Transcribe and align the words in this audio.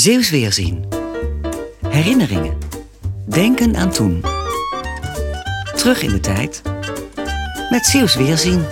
Zeeuws 0.00 0.30
Weerzien. 0.30 0.84
Herinneringen. 1.88 2.58
Denken 3.28 3.76
aan 3.76 3.90
toen. 3.90 4.20
Terug 5.76 6.02
in 6.02 6.10
de 6.10 6.20
tijd. 6.20 6.62
Met 7.70 7.86
Zeeuws 7.86 8.14
Weerzien. 8.16 8.64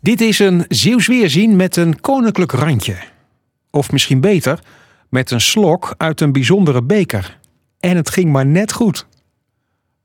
Dit 0.00 0.20
is 0.20 0.38
een 0.38 0.64
Zeeuws 0.68 1.06
Weerzien 1.06 1.56
met 1.56 1.76
een 1.76 2.00
koninklijk 2.00 2.52
randje. 2.52 2.96
Of 3.70 3.92
misschien 3.92 4.20
beter, 4.20 4.58
met 5.08 5.30
een 5.30 5.40
slok 5.40 5.94
uit 5.96 6.20
een 6.20 6.32
bijzondere 6.32 6.82
beker. 6.82 7.38
En 7.80 7.96
het 7.96 8.10
ging 8.10 8.32
maar 8.32 8.46
net 8.46 8.72
goed. 8.72 9.06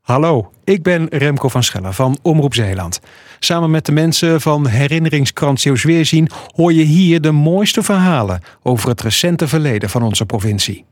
Hallo, 0.00 0.50
ik 0.64 0.82
ben 0.82 1.06
Remco 1.10 1.48
van 1.48 1.62
Schellen 1.62 1.94
van 1.94 2.18
Omroep 2.22 2.54
Zeeland. 2.54 3.00
Samen 3.38 3.70
met 3.70 3.86
de 3.86 3.92
mensen 3.92 4.40
van 4.40 4.66
Herinneringskrant 4.66 5.60
Zeeuws 5.60 5.82
Weerzien 5.82 6.30
hoor 6.54 6.72
je 6.72 6.82
hier 6.82 7.20
de 7.20 7.30
mooiste 7.30 7.82
verhalen 7.82 8.40
over 8.62 8.88
het 8.88 9.00
recente 9.00 9.48
verleden 9.48 9.90
van 9.90 10.02
onze 10.02 10.26
provincie. 10.26 10.84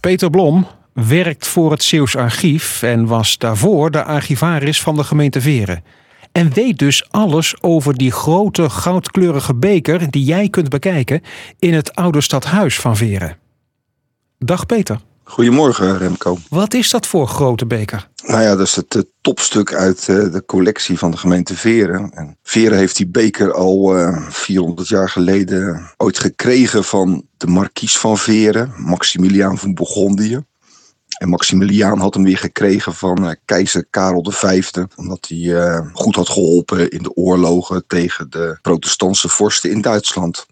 Peter 0.00 0.30
Blom 0.30 0.66
werkt 0.92 1.46
voor 1.46 1.70
het 1.70 1.82
Zeeuws 1.82 2.16
Archief 2.16 2.82
en 2.82 3.06
was 3.06 3.38
daarvoor 3.38 3.90
de 3.90 4.04
archivaris 4.04 4.82
van 4.82 4.96
de 4.96 5.04
gemeente 5.04 5.40
Veren. 5.40 5.84
En 6.32 6.52
weet 6.52 6.78
dus 6.78 7.10
alles 7.10 7.62
over 7.62 7.96
die 7.96 8.10
grote 8.10 8.70
goudkleurige 8.70 9.54
beker 9.54 10.10
die 10.10 10.24
jij 10.24 10.48
kunt 10.48 10.68
bekijken 10.68 11.20
in 11.58 11.74
het 11.74 11.94
oude 11.94 12.20
stadhuis 12.20 12.78
van 12.78 12.96
Veren. 12.96 13.36
Dag 14.38 14.66
Peter. 14.66 14.98
Goedemorgen 15.24 15.98
Remco. 15.98 16.38
Wat 16.48 16.74
is 16.74 16.90
dat 16.90 17.06
voor 17.06 17.28
grote 17.28 17.66
beker? 17.66 18.08
Nou 18.26 18.42
ja, 18.42 18.56
dat 18.56 18.66
is 18.66 18.76
het 18.76 18.94
eh, 18.94 19.02
topstuk 19.20 19.74
uit 19.74 20.08
eh, 20.08 20.32
de 20.32 20.42
collectie 20.46 20.98
van 20.98 21.10
de 21.10 21.16
gemeente 21.16 21.54
Veren. 21.54 22.10
En 22.14 22.38
Veren 22.42 22.78
heeft 22.78 22.96
die 22.96 23.06
beker 23.06 23.52
al 23.52 23.98
uh, 23.98 24.28
400 24.28 24.88
jaar 24.88 25.08
geleden 25.08 25.90
ooit 25.96 26.18
gekregen 26.18 26.84
van 26.84 27.26
de 27.36 27.46
markies 27.46 27.98
van 27.98 28.18
Veren, 28.18 28.72
Maximiliaan 28.76 29.58
van 29.58 29.74
Bourgondië. 29.74 30.44
En 31.14 31.28
Maximiliaan 31.28 31.98
had 31.98 32.14
hem 32.14 32.24
weer 32.24 32.38
gekregen 32.38 32.94
van 32.94 33.24
uh, 33.24 33.30
keizer 33.44 33.86
Karel 33.90 34.30
V. 34.30 34.72
Omdat 34.96 35.26
hij 35.28 35.38
uh, 35.38 35.80
goed 35.92 36.14
had 36.14 36.28
geholpen 36.28 36.90
in 36.90 37.02
de 37.02 37.14
oorlogen 37.14 37.84
tegen 37.86 38.30
de 38.30 38.58
protestantse 38.62 39.28
vorsten 39.28 39.70
in 39.70 39.80
Duitsland. 39.80 40.46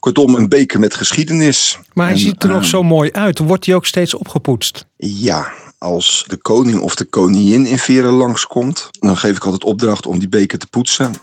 Kortom, 0.00 0.34
een 0.34 0.48
beker 0.48 0.80
met 0.80 0.94
geschiedenis. 0.94 1.78
Maar 1.92 2.06
hij 2.06 2.14
En, 2.14 2.20
ziet 2.20 2.42
er 2.42 2.48
nog 2.48 2.62
eh, 2.62 2.68
zo 2.68 2.82
mooi 2.82 3.12
uit. 3.12 3.38
Wordt 3.38 3.66
hij 3.66 3.74
ook 3.74 3.86
steeds 3.86 4.14
opgepoetst? 4.14 4.84
Ja, 4.96 5.52
als 5.78 6.24
de 6.26 6.36
koning 6.36 6.80
of 6.80 6.94
de 6.94 7.04
koningin 7.04 7.66
in 7.66 7.78
Veren 7.78 8.12
langskomt, 8.12 8.88
dan 8.90 9.16
geef 9.16 9.36
ik 9.36 9.44
altijd 9.44 9.64
opdracht 9.64 10.06
om 10.06 10.18
die 10.18 10.28
beker 10.28 10.58
te 10.58 10.66
poetsen. 10.66 11.14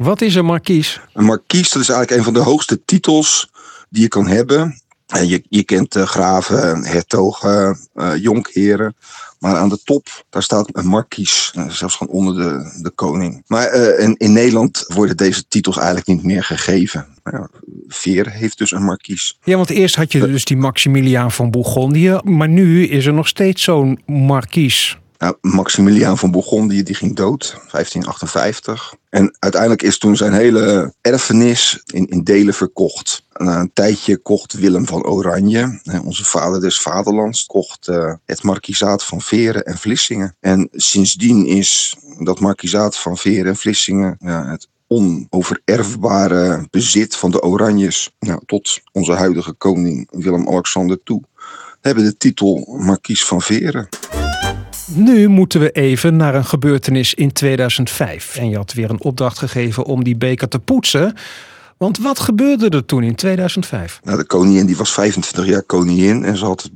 Wat 0.00 0.20
is 0.20 0.34
een 0.34 0.44
markies? 0.44 1.00
Een 1.12 1.24
markies, 1.24 1.70
dat 1.70 1.82
is 1.82 1.88
eigenlijk 1.88 2.18
een 2.18 2.24
van 2.24 2.42
de 2.42 2.50
hoogste 2.50 2.84
titels 2.84 3.50
die 3.88 4.02
je 4.02 4.08
kan 4.08 4.26
hebben. 4.26 4.82
Je, 5.06 5.42
je 5.48 5.62
kent 5.62 5.96
uh, 5.96 6.02
graven, 6.02 6.84
hertogen, 6.84 7.78
uh, 7.94 8.16
jonkheren. 8.16 8.96
Maar 9.38 9.56
aan 9.56 9.68
de 9.68 9.78
top, 9.84 10.24
daar 10.30 10.42
staat 10.42 10.68
een 10.72 10.86
markies. 10.86 11.52
Uh, 11.56 11.68
zelfs 11.68 11.96
gewoon 11.96 12.14
onder 12.14 12.34
de, 12.34 12.80
de 12.82 12.90
koning. 12.90 13.42
Maar 13.46 13.74
in, 13.98 14.16
in, 14.16 14.32
Nederland 14.32 14.84
worden 14.86 15.16
deze 15.16 15.48
titels 15.48 15.76
eigenlijk 15.76 16.06
niet 16.06 16.22
meer 16.22 16.44
gegeven. 16.44 17.06
Ja, 17.24 17.48
Veer 17.88 18.30
heeft 18.30 18.58
dus 18.58 18.70
een 18.70 18.84
markies. 18.84 19.38
Ja, 19.42 19.56
want 19.56 19.70
eerst 19.70 19.94
had 19.94 20.12
je 20.12 20.26
dus 20.26 20.44
die 20.44 20.56
Maximiliaan 20.56 21.32
van 21.32 21.50
Bourgondië. 21.50 22.18
Maar 22.22 22.48
nu 22.48 22.86
is 22.86 23.06
er 23.06 23.14
nog 23.14 23.28
steeds 23.28 23.62
zo'n 23.62 24.00
markies. 24.06 24.98
Maximiliaan 25.40 26.18
van 26.18 26.30
Bourgondië 26.30 26.82
die 26.82 26.94
ging 26.94 27.16
dood, 27.16 27.50
1558. 27.50 28.94
En 29.10 29.36
uiteindelijk 29.38 29.82
is 29.82 29.98
toen 29.98 30.16
zijn 30.16 30.32
hele 30.32 30.94
erfenis 31.00 31.82
in, 31.86 32.06
in 32.06 32.24
delen 32.24 32.54
verkocht. 32.54 33.24
Na 33.36 33.60
een 33.60 33.72
tijdje 33.72 34.16
kocht 34.16 34.52
Willem 34.52 34.86
van 34.86 35.04
Oranje, 35.04 35.80
onze 36.04 36.24
vader 36.24 36.60
des 36.60 36.80
vaderlands, 36.80 37.46
kocht 37.46 37.88
uh, 37.88 38.12
het 38.24 38.42
markizaat 38.42 39.04
van 39.04 39.20
Veren 39.20 39.64
en 39.64 39.78
Vlissingen. 39.78 40.36
En 40.40 40.68
sindsdien 40.72 41.46
is 41.46 41.96
dat 42.18 42.40
markizaat 42.40 42.96
van 42.96 43.16
Veren 43.16 43.46
en 43.46 43.56
Vlissingen 43.56 44.16
ja, 44.20 44.50
het 44.50 44.68
onovererfbare 44.86 46.66
bezit 46.70 47.16
van 47.16 47.30
de 47.30 47.42
Oranjes 47.42 48.14
nou, 48.18 48.40
tot 48.46 48.80
onze 48.92 49.12
huidige 49.12 49.52
koning 49.52 50.08
Willem-Alexander 50.10 51.02
toe. 51.02 51.22
Hebben 51.80 52.04
de 52.04 52.16
titel 52.16 52.76
Markies 52.78 53.24
van 53.24 53.42
Veren. 53.42 53.88
Nu 54.86 55.28
moeten 55.28 55.60
we 55.60 55.70
even 55.70 56.16
naar 56.16 56.34
een 56.34 56.44
gebeurtenis 56.44 57.14
in 57.14 57.32
2005. 57.32 58.36
En 58.36 58.48
je 58.48 58.56
had 58.56 58.72
weer 58.72 58.90
een 58.90 59.02
opdracht 59.02 59.38
gegeven 59.38 59.84
om 59.84 60.04
die 60.04 60.16
beker 60.16 60.48
te 60.48 60.58
poetsen. 60.58 61.16
Want 61.76 61.98
wat 61.98 62.18
gebeurde 62.18 62.68
er 62.68 62.84
toen 62.84 63.02
in 63.02 63.14
2005? 63.14 64.00
Nou, 64.02 64.18
de 64.18 64.24
koningin 64.24 64.66
die 64.66 64.76
was 64.76 64.92
25 64.92 65.46
jaar 65.46 65.62
koningin. 65.62 66.24
En 66.24 66.36
ze 66.36 66.44
had 66.44 66.70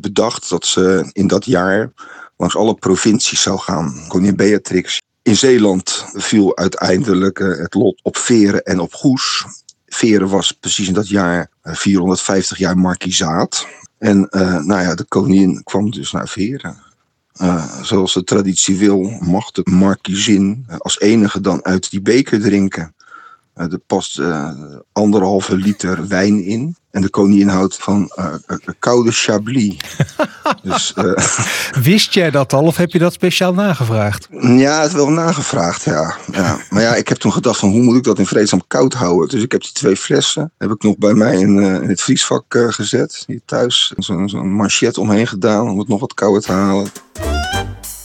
bedacht 0.00 0.48
dat 0.48 0.66
ze 0.66 1.10
in 1.12 1.26
dat 1.26 1.44
jaar 1.44 1.92
langs 2.36 2.56
alle 2.56 2.74
provincies 2.74 3.42
zou 3.42 3.58
gaan. 3.58 4.04
Koningin 4.08 4.36
Beatrix. 4.36 5.02
In 5.22 5.36
Zeeland 5.36 6.04
viel 6.12 6.56
uiteindelijk 6.56 7.38
het 7.38 7.74
lot 7.74 8.00
op 8.02 8.16
Veren 8.16 8.62
en 8.62 8.80
op 8.80 8.92
Goes. 8.94 9.44
Veren 9.86 10.28
was 10.28 10.52
precies 10.52 10.88
in 10.88 10.94
dat 10.94 11.08
jaar 11.08 11.50
450 11.62 12.58
jaar 12.58 12.78
markizaat. 12.78 13.66
En 13.98 14.28
uh, 14.30 14.64
nou 14.64 14.80
ja, 14.82 14.94
de 14.94 15.04
koningin 15.04 15.62
kwam 15.62 15.90
dus 15.90 16.12
naar 16.12 16.28
Veren. 16.28 16.92
Uh, 17.42 17.64
zoals 17.82 18.14
de 18.14 18.24
traditie 18.24 18.76
wil, 18.76 19.16
mag 19.20 19.50
de 19.50 19.60
markiezin 19.70 20.66
uh, 20.70 20.76
als 20.78 21.00
enige 21.00 21.40
dan 21.40 21.64
uit 21.64 21.90
die 21.90 22.02
beker 22.02 22.40
drinken. 22.40 22.94
Uh, 23.56 23.72
er 23.72 23.78
past 23.78 24.20
anderhalve 24.92 25.56
liter 25.56 26.08
wijn 26.08 26.44
in. 26.44 26.76
En 26.90 27.02
de 27.02 27.10
koningin 27.10 27.48
houdt 27.48 27.76
van 27.76 28.10
koude 28.78 29.12
chablis. 29.12 29.76
dus, 30.62 30.94
Wist 31.82 32.14
jij 32.14 32.30
dat 32.30 32.52
al 32.52 32.64
of 32.64 32.76
heb 32.76 32.90
je 32.90 32.98
dat 32.98 33.12
speciaal 33.12 33.54
nagevraagd? 33.54 34.28
Ja, 34.40 34.82
het 34.82 34.92
wel 34.92 35.10
nagevraagd, 35.10 35.84
ja. 35.84 36.16
ja. 36.32 36.58
Maar 36.70 36.82
ja, 36.82 36.94
ik 36.94 37.08
heb 37.08 37.18
toen 37.18 37.32
gedacht 37.32 37.58
van 37.58 37.70
hoe 37.70 37.82
moet 37.82 37.96
ik 37.96 38.04
dat 38.04 38.18
in 38.18 38.26
vredesnaam 38.26 38.62
koud 38.66 38.94
houden. 38.94 39.28
Dus 39.28 39.42
ik 39.42 39.52
heb 39.52 39.60
die 39.60 39.72
twee 39.72 39.96
flessen, 39.96 40.52
heb 40.58 40.70
ik 40.70 40.82
nog 40.82 40.98
bij 40.98 41.14
mij 41.14 41.38
in, 41.38 41.58
in 41.58 41.88
het 41.88 42.00
vriesvak 42.00 42.44
gezet. 42.48 43.24
Hier 43.26 43.40
thuis, 43.44 43.92
zo'n 43.96 44.28
zo 44.28 44.44
manchet 44.44 44.98
omheen 44.98 45.26
gedaan 45.26 45.68
om 45.68 45.78
het 45.78 45.88
nog 45.88 46.00
wat 46.00 46.14
kouder 46.14 46.42
te 46.42 46.52
halen 46.52 46.92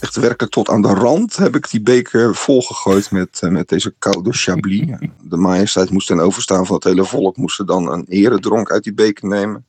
echt 0.09 0.25
werkelijk 0.25 0.53
tot 0.53 0.69
aan 0.69 0.81
de 0.81 0.93
rand 0.93 1.35
heb 1.35 1.55
ik 1.55 1.69
die 1.69 1.81
beker 1.81 2.35
volgegooid 2.35 3.11
met, 3.11 3.41
uh, 3.43 3.49
met 3.49 3.69
deze 3.69 3.93
koude 3.99 4.33
chablis. 4.33 4.85
De 5.21 5.37
majesteit 5.37 5.89
moest 5.89 6.07
ten 6.07 6.19
overstaan 6.19 6.65
van 6.65 6.75
het 6.75 6.83
hele 6.83 7.05
volk, 7.05 7.37
moesten 7.37 7.65
dan 7.65 7.91
een 7.91 8.05
eredronk 8.07 8.71
uit 8.71 8.83
die 8.83 8.93
beker 8.93 9.27
nemen. 9.27 9.65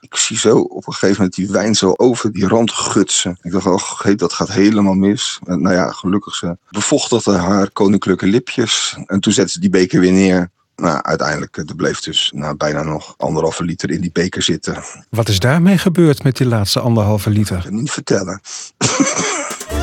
Ik 0.00 0.16
zie 0.16 0.38
zo 0.38 0.58
op 0.58 0.86
een 0.86 0.92
gegeven 0.92 1.16
moment 1.16 1.34
die 1.34 1.50
wijn 1.50 1.74
zo 1.74 1.92
over 1.96 2.32
die 2.32 2.46
rand 2.46 2.72
gutsen. 2.72 3.38
Ik 3.42 3.52
dacht, 3.52 3.66
oh, 3.66 4.16
dat 4.16 4.32
gaat 4.32 4.50
helemaal 4.50 4.94
mis. 4.94 5.38
En, 5.44 5.62
nou 5.62 5.74
ja, 5.74 5.90
gelukkig 5.90 6.34
ze 6.34 6.56
bevochtigde 6.70 7.36
haar 7.36 7.70
koninklijke 7.70 8.26
lipjes. 8.26 8.96
En 9.06 9.20
toen 9.20 9.32
zette 9.32 9.52
ze 9.52 9.60
die 9.60 9.70
beker 9.70 10.00
weer 10.00 10.12
neer. 10.12 10.50
Nou, 10.76 11.02
uiteindelijk, 11.02 11.56
er 11.56 11.76
bleef 11.76 12.00
dus 12.00 12.32
nou, 12.34 12.56
bijna 12.56 12.82
nog 12.82 13.14
anderhalve 13.16 13.64
liter 13.64 13.90
in 13.90 14.00
die 14.00 14.12
beker 14.12 14.42
zitten. 14.42 14.82
Wat 15.10 15.28
is 15.28 15.38
daarmee 15.38 15.78
gebeurd 15.78 16.22
met 16.22 16.36
die 16.36 16.46
laatste 16.46 16.80
anderhalve 16.80 17.30
liter? 17.30 17.66
Niet 17.68 17.90
vertellen. 17.90 18.40